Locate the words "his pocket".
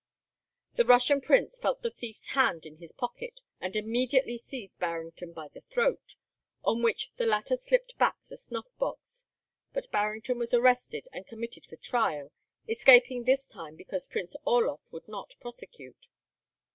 2.77-3.41